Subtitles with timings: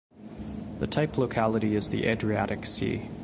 [0.79, 3.07] The type locality is the Adriatic Sea.